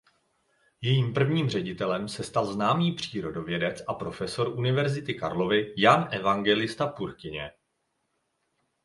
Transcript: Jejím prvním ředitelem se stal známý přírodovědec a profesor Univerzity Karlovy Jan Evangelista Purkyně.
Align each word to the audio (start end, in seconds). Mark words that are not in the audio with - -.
Jejím 0.81 1.13
prvním 1.13 1.49
ředitelem 1.49 2.09
se 2.09 2.23
stal 2.23 2.53
známý 2.53 2.91
přírodovědec 2.91 3.83
a 3.87 3.93
profesor 3.93 4.47
Univerzity 4.47 5.13
Karlovy 5.15 5.73
Jan 5.77 6.07
Evangelista 6.11 6.87
Purkyně. 6.87 7.51